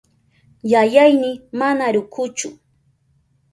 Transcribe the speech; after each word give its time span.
Yayayni 0.71 1.31
mana 1.59 1.85
rukuchu. 1.93 2.49